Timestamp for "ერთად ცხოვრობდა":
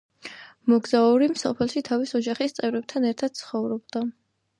3.11-4.03